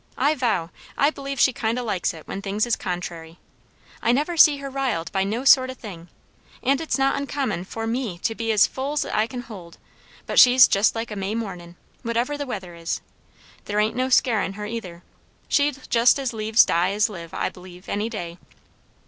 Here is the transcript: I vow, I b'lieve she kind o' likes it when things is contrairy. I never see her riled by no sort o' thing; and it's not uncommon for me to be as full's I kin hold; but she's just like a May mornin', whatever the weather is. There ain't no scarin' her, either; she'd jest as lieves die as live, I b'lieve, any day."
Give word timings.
I 0.17 0.33
vow, 0.33 0.71
I 0.97 1.11
b'lieve 1.11 1.39
she 1.39 1.53
kind 1.53 1.77
o' 1.77 1.83
likes 1.83 2.11
it 2.11 2.27
when 2.27 2.41
things 2.41 2.65
is 2.65 2.75
contrairy. 2.75 3.37
I 4.01 4.11
never 4.11 4.35
see 4.35 4.57
her 4.57 4.67
riled 4.67 5.11
by 5.11 5.23
no 5.23 5.45
sort 5.45 5.69
o' 5.69 5.75
thing; 5.75 6.07
and 6.63 6.81
it's 6.81 6.97
not 6.97 7.17
uncommon 7.17 7.65
for 7.65 7.85
me 7.85 8.17
to 8.23 8.33
be 8.33 8.51
as 8.51 8.65
full's 8.65 9.05
I 9.05 9.27
kin 9.27 9.41
hold; 9.41 9.77
but 10.25 10.39
she's 10.39 10.67
just 10.67 10.95
like 10.95 11.11
a 11.11 11.15
May 11.15 11.35
mornin', 11.35 11.75
whatever 12.01 12.35
the 12.35 12.47
weather 12.47 12.73
is. 12.73 13.01
There 13.65 13.79
ain't 13.79 13.95
no 13.95 14.09
scarin' 14.09 14.53
her, 14.53 14.65
either; 14.65 15.03
she'd 15.47 15.87
jest 15.87 16.17
as 16.17 16.33
lieves 16.33 16.65
die 16.65 16.93
as 16.93 17.07
live, 17.07 17.31
I 17.31 17.49
b'lieve, 17.51 17.87
any 17.87 18.09
day." 18.09 18.39